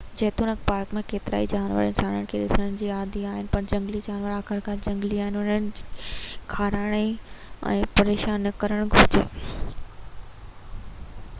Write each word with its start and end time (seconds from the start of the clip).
جيتوڻڪ 0.19 0.61
پارڪ 0.67 0.93
۾ 0.97 1.01
ڪيترائي 1.09 1.49
جانور 1.49 1.81
انسانن 1.87 2.23
کي 2.31 2.39
ڏسڻ 2.51 2.71
جا 2.81 2.95
عادي 3.01 3.21
آهن 3.33 3.51
پر 3.55 3.67
جهنگلي 3.73 4.01
جانور 4.07 4.31
آخرڪار 4.37 4.79
جهنگلي 4.87 5.21
آهن 5.25 5.37
۽ 5.41 5.43
انهن 5.43 5.67
کي 5.79 6.09
کارائڻ 6.53 6.97
۽ 7.75 7.85
پريشان 8.01 8.47
نہ 8.49 8.55
ڪرڻ 8.65 8.83
گهرجي 8.95 9.25